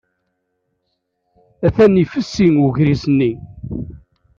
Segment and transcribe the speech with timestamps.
[1.65, 3.31] Atan ifessi ugris-nni.